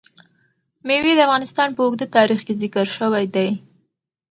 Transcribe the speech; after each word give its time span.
مېوې 0.87 1.13
د 1.15 1.19
افغانستان 1.27 1.69
په 1.73 1.81
اوږده 1.85 2.07
تاریخ 2.17 2.39
کې 2.47 2.53
ذکر 2.61 2.85
شوی 2.97 3.25
دی. 3.35 3.49